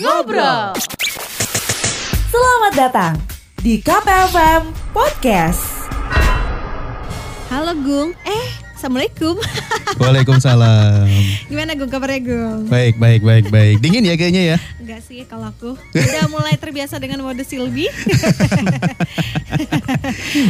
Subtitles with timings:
[0.00, 0.72] Ngobrol.
[2.32, 3.14] Selamat datang
[3.60, 5.60] di KPFM Podcast.
[7.52, 9.36] Halo Gung, eh Assalamualaikum
[10.00, 11.04] Waalaikumsalam.
[11.52, 12.72] Gimana Gung kabarnya Gung?
[12.72, 13.76] Baik, baik, baik, baik.
[13.84, 14.58] Dingin ya kayaknya ya.
[14.80, 17.84] Enggak sih kalau aku Udah mulai terbiasa dengan mode Silvi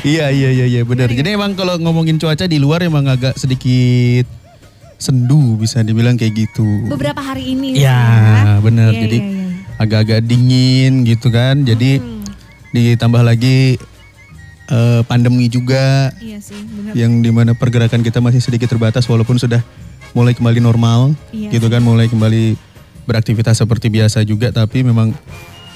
[0.06, 1.10] iya, iya, iya, iya, benar.
[1.10, 4.30] Jadi emang kalau ngomongin cuaca di luar emang agak sedikit
[5.00, 6.84] sendu bisa dibilang kayak gitu.
[6.86, 8.92] Beberapa hari ini Ya, benar.
[8.92, 9.39] Iya, Jadi iya, iya.
[9.80, 11.64] Agak-agak dingin gitu kan.
[11.64, 12.20] Jadi Hmm,
[12.70, 13.80] ditambah lagi
[14.68, 16.92] eh, pandemi juga Iya sih benar.
[16.94, 19.58] yang di mana pergerakan kita masih sedikit terbatas walaupun sudah
[20.12, 22.54] mulai kembali normal Iya gitu kan mulai kembali
[23.02, 24.52] beraktivitas seperti biasa juga.
[24.52, 25.10] Tapi memang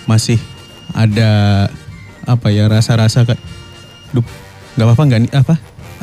[0.05, 0.39] masih
[0.93, 1.67] ada
[2.23, 3.41] apa ya rasa-rasa kayak
[4.13, 4.23] duh
[4.77, 5.33] nggak apa-apa nggak nih?
[5.35, 5.55] Apa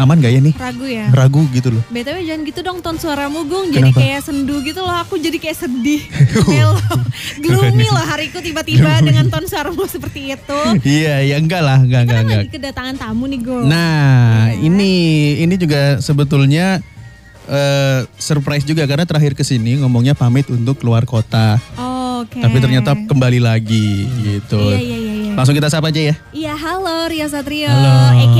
[0.01, 0.53] aman nggak ya nih?
[0.53, 1.05] Ragu ya?
[1.09, 1.83] Ragu gitu loh.
[1.87, 3.69] BTW jangan gitu dong ton suaramu Gung.
[3.69, 3.99] Jadi Kenapa?
[3.99, 4.95] kayak sendu gitu loh.
[4.99, 6.01] Aku jadi kayak sedih.
[6.51, 6.75] Melo
[7.43, 10.59] Gloomy loh hariku tiba-tiba dengan ton suaramu seperti itu.
[10.81, 13.65] Iya ya enggak lah enggak enggak enggak lagi kedatangan tamu nih Gung.
[13.65, 14.63] Nah Iya.
[14.63, 14.93] ini
[15.39, 16.81] ini juga sebetulnya
[17.43, 21.57] eh, surprise juga karena terakhir ke sini ngomongnya pamit untuk keluar kota.
[22.21, 22.37] Oke.
[22.37, 24.61] Tapi ternyata kembali lagi gitu.
[24.61, 25.33] Iya iya iya iya.
[25.33, 26.15] Langsung kita sapa aja ya.
[26.31, 28.13] Iya halo Rio Satrio Halo.
[28.13, 28.35] Inyong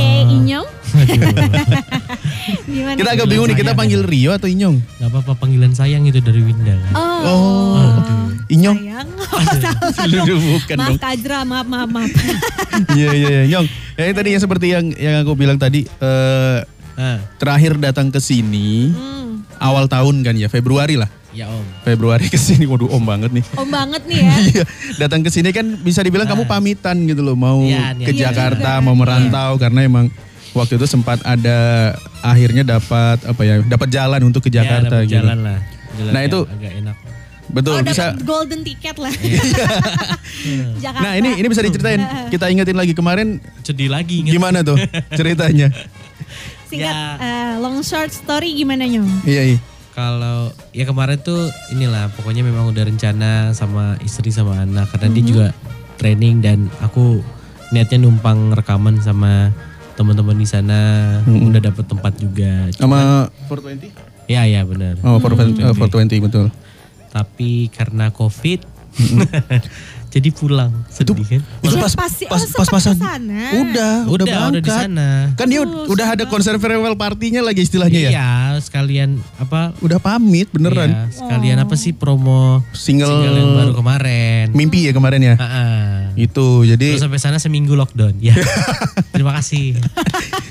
[2.92, 3.00] Gimana?
[3.00, 4.76] Kita agak bingung nih, kita panggil Rio atau Inyong?
[4.98, 6.76] Gak apa-apa panggilan sayang itu dari Winda.
[6.92, 8.78] Oh, Oh, Inyong?
[8.78, 9.08] sayang.
[10.02, 10.98] Aduh, bukan maaf dong.
[10.98, 12.10] Kajra, maaf, maaf, maaf.
[12.96, 13.42] Iya, iya, iya.
[13.46, 13.66] Inyong.
[13.94, 16.60] Ya ini tadi yang seperti yang yang aku bilang tadi, eh,
[16.92, 21.08] Ah, terakhir datang ke sini Hmm, awal tahun kan ya, Februari lah.
[21.32, 21.64] ya om.
[21.80, 23.40] Februari ke sini, waduh om banget nih.
[23.56, 24.32] om banget nih ya.
[24.52, 24.64] Iya,
[25.00, 28.28] datang ke sini kan bisa dibilang kamu pamitan gitu loh, mau Iya, ke iya.
[28.28, 30.12] Jakarta, Iya mau merantau karena emang
[30.52, 35.14] waktu itu sempat ada akhirnya dapat apa ya, dapat jalan untuk ke Jakarta ya, gitu.
[35.18, 35.58] jalan lah.
[35.92, 36.96] Jalan Nah, itu- agak enak.
[37.52, 38.16] Betul, oh, bisa.
[38.24, 39.12] golden ticket lah.
[40.82, 41.04] Jakarta.
[41.04, 42.00] Nah, ini ini bisa diceritain.
[42.28, 44.24] Kita ingetin lagi kemarin Sedih lagi.
[44.24, 44.32] ingat.
[44.32, 44.78] gimana tuh
[45.12, 45.68] ceritanya?
[46.72, 47.20] Singkat, Ya.
[47.20, 49.28] eh, long short story gimana Nyong?
[49.28, 49.58] Iya, iya.
[49.92, 51.36] Kalau ya kemarin tuh
[51.68, 55.28] inilah pokoknya memang udah rencana sama istri sama anak karena dia Mhm.
[55.28, 55.46] juga
[56.00, 57.20] training dan aku
[57.68, 59.52] niatnya numpang rekaman sama
[59.92, 60.78] teman-teman di sana
[61.22, 61.48] Mhm.
[61.48, 62.68] udah dapet tempat juga.
[62.72, 63.92] Sama 420?
[64.26, 64.96] Ya ya benar.
[65.00, 66.46] Oh, 420, eh, 420 betul.
[67.08, 68.64] Tapi karena covid
[70.12, 71.40] jadi pulang sedih kan.
[71.62, 72.96] Itu pas pasti- pas oh, pas sempat pasan.
[72.96, 73.08] Udah,
[73.56, 74.60] udah, Udah, udah berangkat.
[74.60, 75.08] di sana.
[75.32, 78.10] Kan dia Oh, udah ada konser farewell partinya lagi istilahnya ya.
[78.10, 79.72] Iya, sekalian apa?
[79.80, 80.88] Udah pamit beneran.
[80.88, 84.44] Iya, sekalian apa sih promo Single, single yang baru kemarin.
[84.52, 85.34] Mimpi ya kemarin ya.
[85.34, 86.01] Ah.
[86.14, 88.18] Itu jadi Terus sampai sana seminggu lockdown.
[88.18, 88.36] Ya.
[89.14, 89.76] Terima kasih.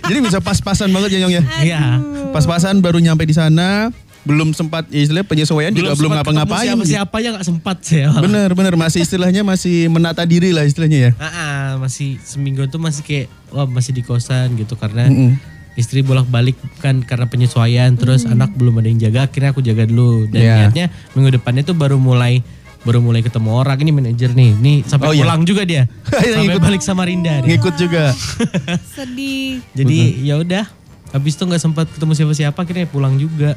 [0.03, 1.43] jadi bisa pas-pasan banget ya Nyong ya.
[1.61, 1.81] Iya.
[2.29, 3.89] Pas-pasan baru nyampe di sana,
[4.21, 6.69] belum sempat ya istilahnya penyesuaian juga belum ngapa-ngapain.
[6.69, 6.93] ketemu gitu.
[6.93, 8.07] Siapa-siapa ya nggak sempat saya.
[8.17, 11.11] Bener bener masih istilahnya masih menata diri lah istilahnya ya.
[11.17, 15.41] Ah, ah, masih seminggu tuh masih kayak wah masih di kosan gitu karena Mm-mm.
[15.73, 20.27] istri bolak-balik kan karena penyesuaian terus anak belum ada yang jaga akhirnya aku jaga dulu
[20.27, 20.55] dan Iya.
[20.67, 20.85] niatnya
[21.15, 22.43] minggu depannya tuh baru mulai
[22.81, 25.21] baru mulai ketemu orang ini manajer nih nih sampai Oh, iya.
[25.21, 26.61] pulang juga dia Yang sampai ikut.
[26.61, 27.47] balik sama Rinda dia.
[27.47, 28.03] Ngikut juga.
[28.95, 29.61] Sedih.
[29.71, 30.65] jadi ya udah
[31.09, 33.53] habis itu nggak sempat ketemu siapa-siapa akhirnya pulang juga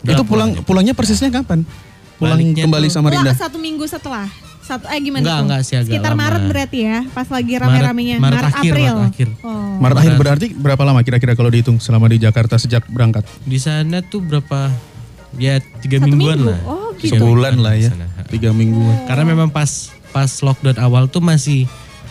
[0.00, 1.60] Udah Itu pulang pulangnya persisnya kapan?
[2.16, 3.32] Pulang Baliknya kembali tuh- sama Rinda.
[3.34, 4.28] Satu minggu setelah.
[4.60, 5.44] Satu eh gimana Enggak, tuh?
[5.44, 6.20] enggak sih, agak Sekitar lama.
[6.22, 8.16] Maret berarti ya, pas lagi rame-ramenya.
[8.16, 8.92] Maret- Maret akhir, April.
[8.94, 9.28] Maret akhir.
[9.42, 9.76] Oh.
[9.76, 13.28] Maret akhir berarti berapa lama kira-kira kalau dihitung selama di Jakarta sejak berangkat?
[13.42, 14.72] di sana tuh berapa
[15.36, 16.48] ya tiga Satu mingguan minggu?
[16.48, 17.12] lah Oh, gitu.
[17.12, 17.90] Sebulan lah ya.
[17.90, 18.06] sana.
[18.30, 19.04] Tiga mingguan.
[19.04, 21.66] Karena memang pas pas lockdown awal tuh masih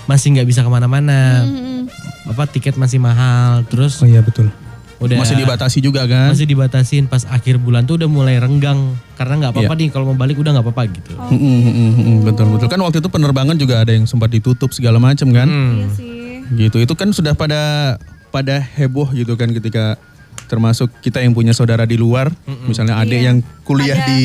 [0.06, 1.44] masih nggak bisa ke mana-mana.
[1.44, 1.88] Hmm,
[2.28, 3.64] Apa tiket masih mahal.
[3.66, 4.52] Terus Oh iya betul.
[5.00, 6.28] udah Masih dibatasi juga kan?
[6.28, 9.80] masih dibatasin pas akhir bulan tuh udah mulai renggang karena nggak apa-apa Iya.
[9.80, 11.12] nih kalau mau balik udah nggak apa-apa gitu.
[11.16, 11.32] Oh.
[11.32, 14.76] Mm, mm, mm, mm, betul betul kan waktu itu penerbangan juga ada yang sempat ditutup
[14.76, 15.48] segala macam kan?
[15.48, 15.72] Hmm.
[15.72, 16.20] Iya sih.
[16.52, 17.96] Gitu itu kan sudah pada
[18.28, 19.96] pada heboh gitu kan ketika
[20.50, 22.34] termasuk kita yang punya saudara di luar,
[22.66, 23.28] misalnya adik Iya.
[23.30, 24.10] yang kuliah Ada.
[24.10, 24.24] di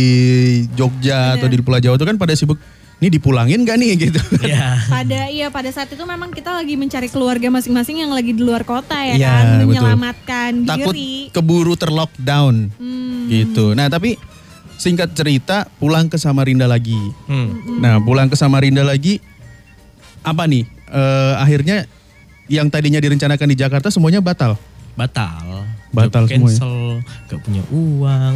[0.73, 2.57] Jogja atau di Pulau Jawa itu kan pada sibuk,
[2.97, 4.21] ini dipulangin gak nih gitu?
[4.41, 4.81] Iya.
[4.87, 8.65] Pada iya pada saat itu memang kita lagi mencari keluarga masing-masing yang lagi di luar
[8.65, 9.67] kota ya Iya, kan, betul.
[9.69, 11.29] menyelamatkan Takut diri.
[11.29, 13.29] keburu terlockdown Hmm.
[13.29, 13.73] gitu.
[13.73, 14.17] Nah tapi
[14.75, 16.97] singkat cerita pulang ke Samarinda lagi.
[17.27, 17.79] Hmm.
[17.79, 19.21] Nah pulang ke Samarinda lagi
[20.21, 20.65] apa nih?
[20.87, 21.85] Eh, akhirnya
[22.47, 24.57] yang tadinya direncanakan di Jakarta semuanya batal.
[24.95, 25.65] Batal.
[25.95, 26.59] Batal semuanya.
[26.59, 26.77] cancel,
[27.27, 28.35] gak punya uang.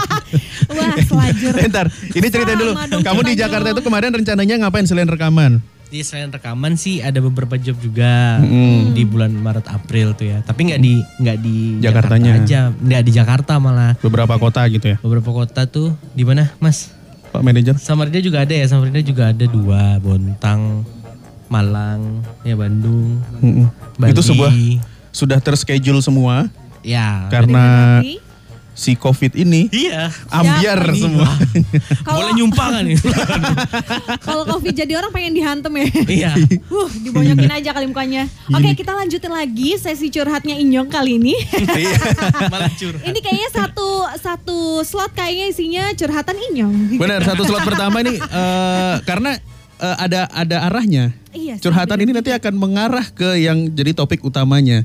[0.70, 1.52] Wah, selajur.
[1.60, 2.72] Bentar, ini ceritain dulu.
[2.86, 5.58] Dong, Kamu di Jakarta itu kemarin rencananya ngapain selain rekaman?
[5.86, 8.90] Di selain rekaman sih ada beberapa job juga Mm.
[8.90, 10.38] di bulan Maret April tuh ya.
[10.42, 12.32] Tapi nggak di nggak di Jakartanya.
[12.34, 13.92] Jakarta aja, nggak di Jakarta malah.
[13.98, 14.96] Beberapa kota gitu ya.
[14.98, 16.90] Beberapa kota tuh di mana, Mas?
[17.30, 17.78] Pak Manajer?
[17.78, 20.82] Samarinda juga ada ya, Samarinda juga ada dua, Bontang,
[21.46, 23.70] Malang, ya Bandung, Mm-mm.
[23.94, 24.10] Bali.
[24.10, 24.50] Itu sebuah
[25.12, 26.50] sudah terschedule semua
[26.86, 27.26] Ya.
[27.26, 27.98] karena
[28.72, 30.12] si COVID ini Iya.
[30.28, 31.00] ambiar nih?
[31.00, 31.32] semua.
[32.04, 32.98] Kalau- Boleh nyumpah kan nih?
[34.28, 35.86] Kalau covid jadi orang pengen dihantem ya.
[36.06, 36.32] iya.
[36.68, 38.28] Uh, dibonyokin aja kali mukanya.
[38.46, 41.32] Oke, kita lanjutin lagi sesi curhatnya Inyong kali ini.
[41.56, 41.96] Iya.
[42.52, 43.00] Malah curhat.
[43.02, 47.00] ini kayaknya satu satu slot kayaknya isinya curhatan Inyong.
[47.00, 49.40] Benar, satu slot pertama ini eh, karena
[49.76, 51.16] eh, ada ada arahnya.
[51.32, 51.56] Iya.
[51.58, 54.84] Curhatan ini nanti akan mengarah ke yang jadi topik utamanya.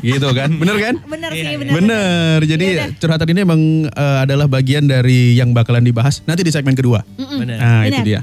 [0.00, 0.50] Gitu kan?
[0.54, 0.94] Bener kan?
[1.04, 1.58] Bener Iya, sih, iya.
[1.58, 1.72] bener.
[1.74, 2.38] Bener.
[2.44, 2.88] Jadi Iya dah.
[2.96, 7.02] curhatan ini emang eh, adalah bagian dari yang bakalan dibahas nanti di segmen kedua.
[7.16, 8.04] Nah, itu Benar.
[8.04, 8.20] dia.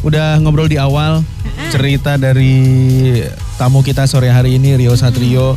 [0.00, 1.24] Udah ngobrol di awal
[1.70, 2.60] cerita dari
[3.54, 5.56] tamu kita sore hari ini Rio Satrio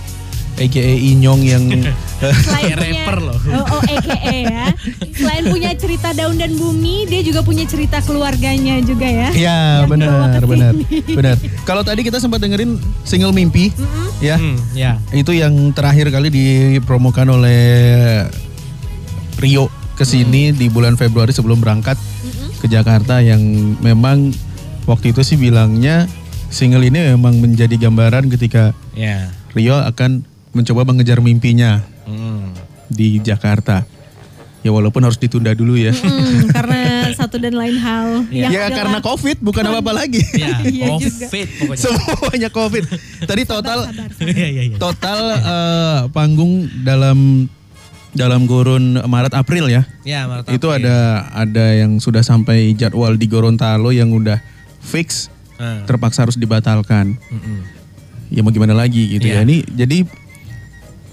[0.57, 1.63] aka Inyong yang
[2.47, 3.37] Selain rapper loh.
[3.53, 4.65] Oh, oh AKA ya.
[5.13, 9.29] Selain punya cerita daun dan bumi, dia juga punya cerita keluarganya juga ya.
[9.29, 10.73] Iya benar benar
[11.05, 11.35] benar.
[11.61, 12.73] Kalau tadi kita sempat dengerin
[13.03, 13.69] single mimpi,
[14.17, 14.97] ya Hmm, ya.
[15.11, 18.25] itu yang terakhir kali dipromokan oleh
[19.37, 21.97] Rio ke sini di bulan Februari sebelum berangkat
[22.57, 23.41] ke Jakarta yang
[23.79, 24.33] memang
[24.85, 26.09] waktu itu sih bilangnya
[26.49, 29.29] single ini memang menjadi gambaran ketika Ya.
[29.53, 32.55] Rio akan mencoba mengejar mimpinya Hmm.
[32.87, 33.85] di Jakarta.
[34.67, 35.95] Ya walaupun harus ditunda dulu ya.
[35.95, 36.79] Hmm, karena
[37.15, 38.27] satu dan lain hal.
[38.27, 38.41] Iya.
[38.41, 40.19] yang ya adalah- karena COVID bukan apa-apa lagi.
[40.35, 40.85] Ya, Iya.
[40.93, 41.79] COVID pokoknya.
[41.79, 42.83] Semuanya COVID.
[43.23, 43.79] Tadi total
[44.19, 44.75] Iya, iya, iya.
[44.75, 47.47] total eh, panggung dalam
[48.11, 49.87] dalam gurun Maret April ya.
[50.01, 50.83] Ya, Maret Itu April.
[50.83, 50.97] ada
[51.31, 54.43] ada yang sudah sampai jadwal di Gorontalo yang udah
[54.79, 55.81] fix Ah.
[55.83, 57.15] terpaksa harus dibatalkan.
[57.25, 57.59] Mm-mm.
[58.27, 59.39] Ya mau gimana lagi gitu ya.
[59.39, 59.41] Iya.
[59.41, 59.97] Ini jadi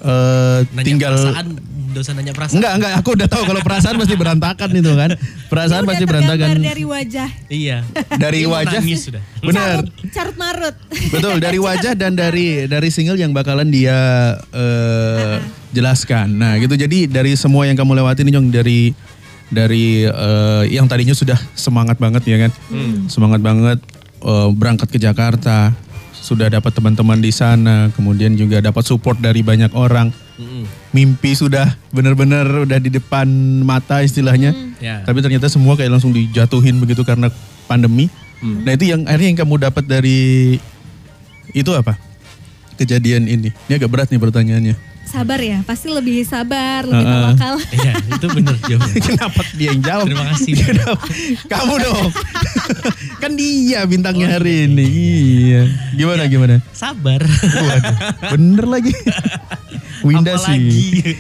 [0.03, 1.47] eh, Nanya tinggal perasaan,
[1.95, 2.59] dosa nanya perasaan.
[2.59, 5.11] Enggak, enggak, aku udah tahu kalau perasaan pasti berantakan itu kan.
[5.47, 6.49] Perasaan udah pasti berantakan.
[6.59, 7.31] dari wajah.
[7.47, 7.79] Iya.
[8.19, 8.83] Dari wajah.
[8.83, 9.23] Nangis sudah.
[9.41, 9.87] Benar.
[9.87, 10.77] Carut, carut marut.
[11.15, 13.95] Betul, dari wajah dan dari dari single yang bakalan dia
[14.51, 15.39] eh,
[15.71, 16.35] jelaskan.
[16.35, 16.75] Nah, gitu.
[16.75, 18.91] Jadi dari semua yang kamu lewatin Nyong dari
[19.55, 22.51] dari eh, yang tadinya sudah semangat banget ya kan.
[23.07, 23.79] Semangat banget
[24.27, 25.71] eh, berangkat ke Jakarta,
[26.25, 30.09] sudah dapat teman-teman di sana, kemudian juga dapat support dari banyak orang.
[30.97, 33.29] Mimpi sudah benar-benar udah di depan
[33.61, 34.57] mata istilahnya.
[34.81, 35.05] Ya.
[35.05, 37.29] Tapi ternyata semua kayak langsung dijatuhin begitu karena
[37.69, 38.09] pandemi.
[38.41, 40.57] Nah itu yang akhirnya yang kamu dapat dari
[41.53, 42.01] itu apa?
[42.81, 43.53] Kejadian ini.
[43.69, 44.75] Ini agak berat nih pertanyaannya.
[45.05, 47.55] Sabar ya, pasti lebih sabar, lebih tawakal.
[47.77, 49.01] Iya, itu bener jawabannya.
[49.09, 50.05] Kenapa dia yang jawab?
[50.05, 50.53] Terima kasih.
[50.59, 51.05] Kenapa?
[51.47, 52.07] Kamu dong.
[53.23, 54.85] kan dia bintangnya Oh, hari ini.
[54.85, 55.63] Iya.
[55.95, 56.55] Gimana gimana?
[56.71, 57.23] Sabar.
[57.23, 57.97] Waduh,
[58.33, 58.93] bener lagi.
[60.03, 60.69] Winda Apalagi.
[60.69, 61.15] sih.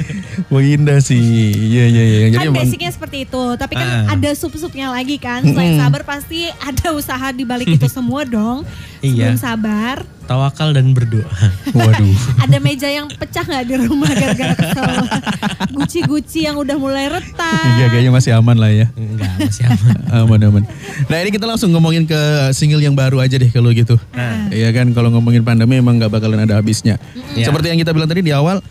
[0.48, 1.22] Winda sih.
[1.54, 2.18] Iya iya iya.
[2.28, 4.12] Jadi kan emang basicnya seperti itu, tapi kan Ah.
[4.12, 5.40] ada sup-supnya lagi kan.
[5.40, 5.80] Selain Mm-mm.
[5.80, 8.66] sabar pasti ada usaha di balik itu semua dong.
[8.98, 9.38] Sebelum Iya.
[9.38, 11.28] sabar, Tawakal dan berdoa.
[11.76, 12.16] waduh.
[12.40, 14.94] ada meja yang pecah nggak di rumah gara-gara kesel.
[15.76, 17.64] Guci-guci yang udah mulai retak.
[17.80, 18.86] Iya kayaknya masih aman lah ya.
[18.96, 19.94] Enggak, masih aman.
[20.24, 20.62] aman aman.
[21.12, 22.20] Nah ini kita langsung ngomongin ke
[22.56, 24.00] single yang baru aja deh kalau gitu.
[24.48, 26.96] Iya kan kalau ngomongin pandemi emang nggak bakalan ada habisnya.
[27.36, 27.52] Iya.
[27.52, 28.64] Seperti yang kita bilang tadi di awal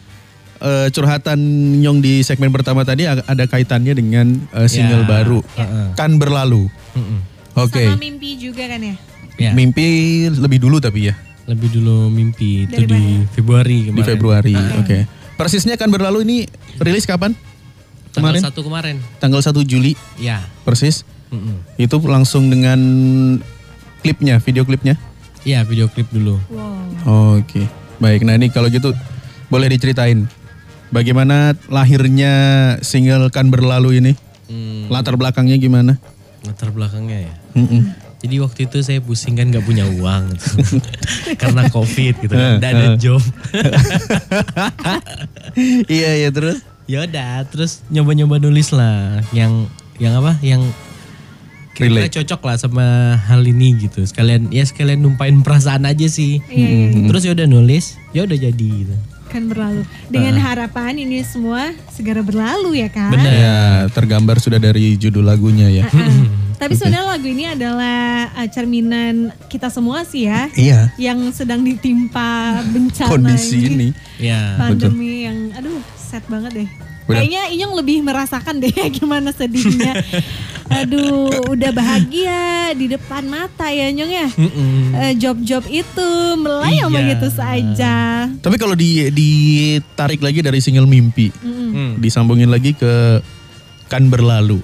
[0.58, 1.38] eh, curhatan
[1.84, 4.28] Nyong di segmen pertama tadi ada kaitannya dengan
[4.58, 5.10] eh, single Ya.
[5.10, 5.88] baru Heeh.
[5.94, 6.66] kan berlalu.
[6.98, 7.20] Mm-mm.
[7.54, 7.86] Oke.
[7.86, 8.96] Sama mimpi juga kan ya.
[9.38, 9.52] Ya.
[9.54, 9.86] Mimpi
[10.30, 13.98] lebih dulu tapi ya Lebih dulu mimpi itu Dari di Februari kemarin.
[13.98, 14.56] di Februari.
[14.80, 14.98] Oke.
[15.34, 16.38] Persisnya kan berlalu ini
[16.78, 17.36] rilis kapan?
[18.10, 18.54] Tanggal Kemarin?
[18.54, 18.96] 1 kemarin.
[19.18, 20.46] Tanggal 1 Juli Ya.
[20.64, 21.04] persis.
[21.30, 21.66] Mm-mm.
[21.76, 22.78] Itu langsung dengan
[24.00, 24.96] klipnya, video klipnya.
[25.42, 26.38] Iya, video klip dulu.
[26.48, 27.36] Wow.
[27.36, 28.22] Oke, baik.
[28.22, 28.94] Nah ini kalau gitu
[29.50, 30.30] boleh diceritain
[30.88, 32.32] bagaimana lahirnya
[32.80, 34.14] single kan berlalu ini,
[34.46, 35.98] Hmm, latar belakangnya gimana?
[36.44, 37.34] latar belakangnya ya.
[37.56, 37.82] Mm-mm.
[38.24, 40.80] Jadi waktu itu saya pusing kan nggak punya uang gitu.
[41.44, 43.20] karena covid gitu kan, nggak ada job.
[45.92, 46.64] iya iya terus.
[46.84, 49.68] ya udah, terus nyoba-nyoba nulis lah, yang
[50.00, 50.64] yang apa, yang
[51.74, 52.22] kira Relate.
[52.22, 52.86] cocok lah sama
[53.28, 54.06] hal ini gitu.
[54.06, 56.40] Sekalian ya sekalian numpain perasaan aja sih.
[56.48, 57.08] Iya, iya.
[57.10, 58.96] Terus ya udah nulis, ya udah jadi gitu.
[59.34, 59.82] Kan berlalu.
[60.14, 63.10] Dengan harapan ini semua segera berlalu ya kan.
[63.10, 63.34] Bener.
[63.34, 63.58] Ya
[63.90, 65.90] tergambar sudah dari judul lagunya ya.
[65.90, 65.98] Ah,
[66.64, 70.48] Tapi sebenarnya lagu ini adalah uh, cerminan kita semua sih ya.
[70.56, 70.80] Iya.
[70.96, 73.92] Yang sedang ditimpa bencana Kondisi ini.
[74.16, 74.56] Ya.
[74.56, 76.70] pandemi yang aduh sad banget deh.
[77.04, 77.20] Benar.
[77.20, 80.00] Kayaknya Inyong lebih merasakan deh gimana sedihnya.
[80.80, 84.28] aduh, udah bahagia di depan mata ya Nyong ya.
[85.04, 86.98] Eh, Job-job itu melayang Iya.
[87.04, 87.96] begitu saja.
[88.40, 91.70] Tapi kalau di ditarik lagi dari single mimpi, Mm-mm.
[91.76, 91.92] Hmm.
[92.00, 93.20] disambungin lagi ke
[93.92, 94.64] kan berlalu.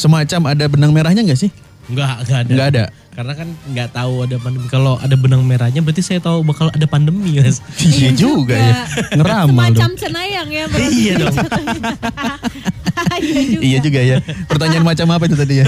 [0.00, 1.52] Semacam ada benang merahnya nggak sih?
[1.86, 2.50] Enggak, enggak ada.
[2.50, 2.84] Nggak ada.
[3.10, 4.66] Karena kan nggak tahu ada pandemi.
[4.66, 7.58] Kalau ada benang merahnya berarti saya tahu bakal ada pandemi, Mas.
[7.76, 8.74] Iya juga ya.
[9.12, 9.98] Ngeramal Semacam dong.
[9.98, 10.94] cenayang ya berarti.
[10.96, 11.34] Iya dong.
[13.20, 13.60] iya juga.
[13.60, 14.16] Iya juga ya.
[14.46, 15.66] Pertanyaan macam apa itu tadi ya?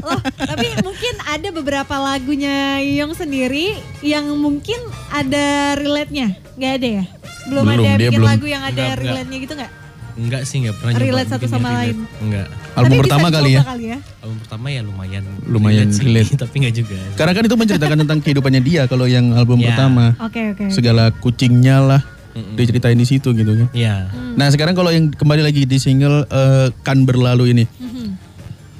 [0.00, 0.20] Loh,
[0.52, 6.36] tapi mungkin ada beberapa lagunya Yong sendiri yang mungkin ada relate-nya.
[6.54, 7.04] Nggak ada ya?
[7.48, 8.28] Belum, Belum, ada dia bikin belum.
[8.28, 9.00] lagu yang ada Enggak, enggak.
[9.02, 9.72] relate-nya gitu nggak?
[10.20, 11.80] Enggak sih, enggak pernah Relate satu sama relate.
[11.80, 11.96] lain.
[12.20, 12.46] Enggak.
[12.70, 13.62] Album Tapi pertama kali ya.
[13.62, 13.98] kali ya.
[14.20, 15.24] Album pertama ya lumayan.
[15.42, 16.38] Lumayan sih, relate.
[16.42, 16.96] tapi enggak juga.
[17.14, 19.72] Karena kan itu menceritakan tentang kehidupannya dia kalau yang album Ya.
[19.72, 20.14] pertama.
[20.18, 20.64] Oke oke.
[20.68, 22.54] Segala kucingnya lah Mm-mm.
[22.54, 23.68] diceritain di situ gitu kan.
[23.72, 24.06] Iya.
[24.38, 28.06] Nah sekarang kalau yang kembali lagi di single eh, kan berlalu ini, Mhm.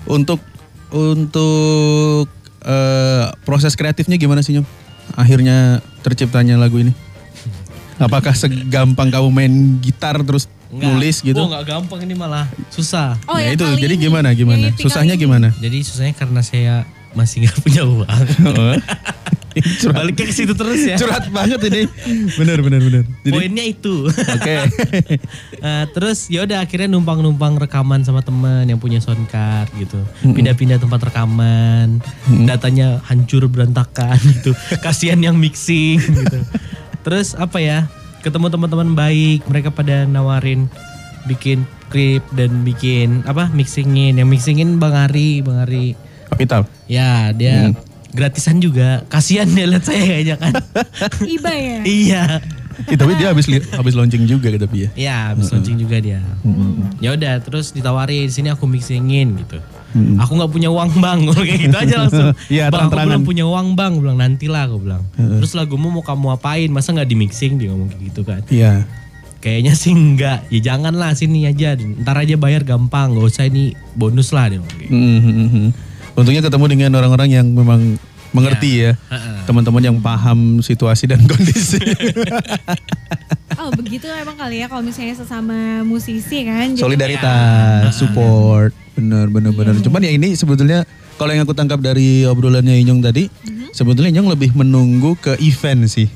[0.09, 0.38] untuk
[0.90, 2.28] untuk
[2.61, 4.66] eh, proses kreatifnya gimana sih Nyom?
[5.12, 6.94] Akhirnya terciptanya lagu ini.
[8.00, 10.88] Apakah segampang kamu main gitar terus Enggak.
[10.88, 11.37] nulis gitu?
[11.37, 12.49] Oh, enggak gampang ini malah.
[12.69, 13.21] Susah.
[13.26, 14.02] Oh, nah yang itu jadi ini.
[14.02, 14.66] gimana gimana?
[14.71, 15.23] Kali Susahnya ini.
[15.23, 15.49] gimana?
[15.54, 16.75] Jadi susahnya karena saya
[17.12, 18.25] masih nggak punya uang.
[18.49, 18.76] Oh.
[19.50, 20.95] curhat, Baliknya ke situ terus ya.
[20.95, 21.83] curhat banget ini.
[22.38, 23.02] Bener bener bener.
[23.21, 24.07] Jadi Poinnya itu.
[24.07, 24.57] oke.
[25.61, 30.00] Eh, terus ya udah akhirnya numpang-numpang rekaman sama teman yang punya sound card gitu.
[30.23, 32.00] Pindah-pindah tempat rekaman.
[32.49, 34.57] Datanya hancur berantakan gitu.
[34.80, 36.38] Kasihan yang mixing gitu.
[37.07, 37.88] Terus apa ya?
[38.21, 40.69] Ketemu teman-teman baik, mereka pada nawarin
[41.25, 44.21] bikin klip dan bikin apa mixingin.
[44.21, 45.97] Yang mixingin Bang Ari, Bang Ari.
[46.28, 46.69] Kapital.
[46.87, 47.73] Ya, dia
[48.14, 49.02] gratisan juga.
[49.09, 50.52] Kasihan dia lihat saya kayaknya kan.
[51.37, 51.78] Iba ya.
[51.87, 52.23] iya.
[52.88, 53.45] Eh, tapi dia habis
[53.76, 54.90] habis launching juga gitu tapi ya.
[54.97, 56.21] Ya, habis launching juga dia.
[57.00, 59.61] Ya udah, terus ditawarin sini aku mixingin gitu.
[59.94, 62.26] Aku nggak punya uang bang, kayak gitu aja langsung.
[62.52, 63.06] Iya, bang, aku terang-terangan.
[63.11, 65.02] belum punya uang bang, bilang nantilah aku bilang.
[65.16, 66.68] Terus lagumu mau kamu apain?
[66.70, 68.42] Masa nggak di mixing dia ngomong kayak gitu kan?
[68.47, 68.87] Iya.
[69.40, 70.44] Kayaknya sih enggak.
[70.52, 71.73] Ya janganlah sini aja.
[71.75, 73.16] Ntar aja bayar gampang.
[73.16, 75.00] Gak usah ini bonus lah dia ngomong kayak gitu.
[75.00, 75.66] Mhm.
[76.12, 77.97] Untungnya ketemu dengan orang-orang yang memang
[78.37, 78.92] mengerti ya.
[79.09, 79.37] Heeh.
[79.49, 81.80] Teman-teman yang paham situasi dan kondisi.
[83.61, 86.73] Oh begitu emang kali ya kalau misalnya sesama musisi kan.
[86.80, 89.75] Solidaritas, support, bener bener bener.
[89.80, 90.85] Cuman ya ini sebetulnya
[91.16, 93.33] kalau yang aku tangkap dari obrolannya Inyong tadi,
[93.73, 96.09] sebetulnya Inyong lebih menunggu ke event sih.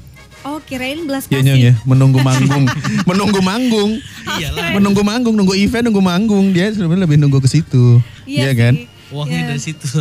[0.44, 1.44] Oh kirain belas Ya kasih.
[1.48, 2.64] Inyong ya, menunggu manggung,
[3.08, 3.90] menunggu manggung,
[4.28, 4.76] Iyalah.
[4.76, 6.52] menunggu manggung, nunggu event, nunggu manggung.
[6.52, 8.74] Dia sebenarnya lebih nunggu ke situ, Iya Iya kan?
[9.08, 9.48] Uangnya Iya.
[9.52, 9.88] dari situ.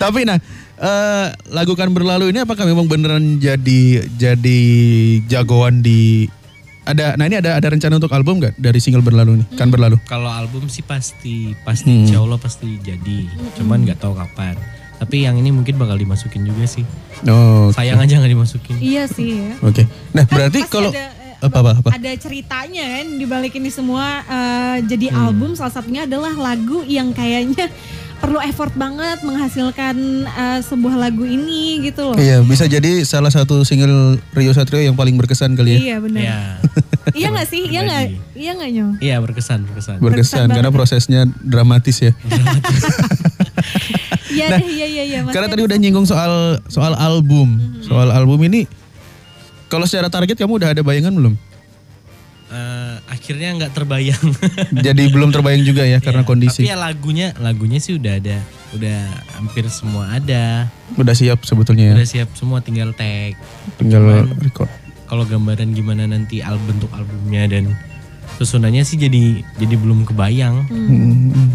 [0.00, 0.40] Tapi nah,
[0.76, 4.60] eh, lagu kan berlalu ini apakah memang beneran jadi jadi
[5.28, 6.28] jagoan di
[6.84, 9.96] ada nah ini ada ada rencana untuk album gak dari single berlalu nih kan berlalu
[10.04, 12.04] Kalau album sih pasti, pasti Hmm.
[12.04, 13.24] insya Allah pasti jadi.
[13.54, 14.56] Cuman nggak tahu kapan.
[14.94, 16.84] Tapi yang ini mungkin bakal dimasukin juga sih.
[17.24, 18.76] oh oke Sayang aja nggak dimasukin.
[18.78, 19.52] Iya sih ya.
[19.60, 19.84] Oke.
[20.10, 21.08] nah Kan berarti kalau ada,
[21.40, 25.24] apa apa apa ada ceritanya kan di balik ini semua eh, jadi Hmm.
[25.24, 27.68] album salah satunya adalah lagu yang kayaknya
[28.16, 32.16] perlu effort banget menghasilkan eh, sebuah lagu ini gitu loh.
[32.16, 36.20] iya bisa jadi salah satu single Rio Satrio yang paling berkesan kali ya Iya benar.
[36.20, 36.38] Ya,
[37.14, 37.62] Iya nggak sih?
[37.66, 38.02] Iya nggak?
[38.06, 38.34] Pribadi.
[38.34, 38.92] Iya nggak nyong?
[38.98, 39.96] iya berkesan, berkesan.
[39.98, 42.12] berkesan karena prosesnya dramatis ya
[44.26, 45.18] Iya Nah, deh, iya iya iya.
[45.30, 48.66] karena tadi udah nyinggung soal soal album soal album ini
[49.68, 51.34] kalau secara target kamu udah ada bayangan belum
[52.54, 54.26] Eh, akhirnya nggak terbayang.
[54.86, 58.38] jadi belum terbayang juga ya karena Iya, kondisi Tapi ya lagunya, lagunya sih udah ada,
[58.70, 58.98] udah
[59.34, 63.34] hampir semua ada, udah siap sebetulnya ya udah siap semua tinggal tag.
[63.74, 64.70] tinggal Cuman- record
[65.04, 67.74] Kalau gambaran gimana nanti al bentuk albumnya dan
[68.34, 70.70] susunannya sih jadi jadi belum kebayang.
[70.70, 71.50] Mm-mm.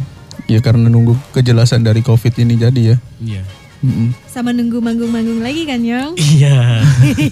[0.45, 2.97] Ya karena nunggu kejelasan dari COVID ini jadi ya.
[3.19, 3.43] Iya.
[3.79, 4.11] Mm-mm.
[4.25, 6.13] sama nunggu manggung-manggung lagi kan Nyong?
[6.15, 6.83] Iya.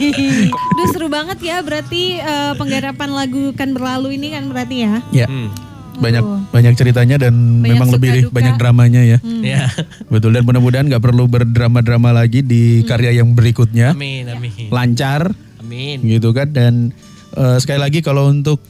[0.77, 4.95] Duh seru banget ya berarti eh, penggarapan lagu kan berlalu ini kan berarti ya.
[5.13, 5.51] Ya Hmm.
[5.97, 6.39] banyak Aduh.
[6.47, 8.31] banyak ceritanya dan Banyak memang lebih duka.
[8.31, 9.17] banyak dramanya ya.
[9.41, 9.65] Ya.
[10.07, 13.91] Betul dan mudah-mudahan nggak perlu berdrama-drama lagi di karya yang berikutnya.
[13.91, 14.69] Amin, amin.
[14.69, 15.99] Lancar Amin.
[15.99, 16.93] gitu kan dan
[17.33, 18.61] eh, sekali lagi kalau untuk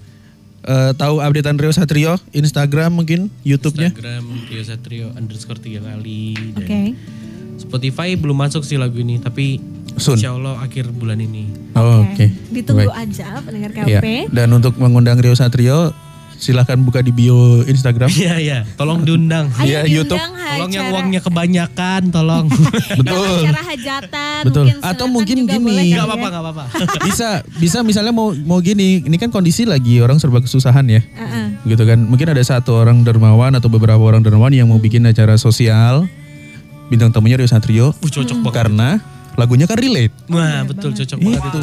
[0.63, 3.91] eh, tahu updatean Rio Satrio Instagram mungkin YouTube-nya.
[3.91, 6.81] Instagram Rio Satrio underscore tiga kali dan Oke.
[7.67, 9.59] Spotify belum masuk sih lagu ini tapi
[9.95, 10.13] Soon.
[10.13, 11.49] Insya Allah akhir bulan ini.
[11.73, 12.29] Oh, Oke.
[12.53, 13.01] Ditunggu Baik.
[13.09, 13.97] aja pendengar Iya.
[13.97, 14.05] KP.
[14.29, 15.89] Dan untuk mengundang Rio Satrio
[16.37, 18.05] silahkan buka di bio Instagram.
[18.07, 19.49] Iya iya, tolong diundang.
[19.57, 20.21] Ayo Iya, YouTube.
[20.21, 22.45] Tolong yang uangnya kebanyakan, tolong.
[23.01, 23.41] Betul.
[23.41, 24.65] Acara hajatan Betul.
[24.69, 25.73] mungkin Atau mungkin juga gini.
[25.89, 26.05] Gak ya.
[26.05, 26.63] apa-apa, gak apa-apa.
[27.01, 31.57] bisa bisa misalnya mau mau gini ini kan kondisi lagi orang serba kesusahan ya Heeh.
[31.65, 35.35] gitu kan mungkin ada satu orang dermawan atau beberapa orang dermawan yang mau bikin acara
[35.35, 36.05] sosial
[36.87, 38.53] bintang tamunya Rio Satrio Uh, cocok banget.
[38.53, 38.89] karena
[39.33, 41.61] lagunya kan relate Wah, betul cocok banget itu.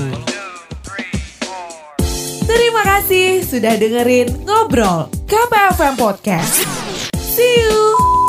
[2.45, 6.62] Terima kasih sudah dengerin Ngobrol KPFM Podcast.
[7.16, 8.24] See you!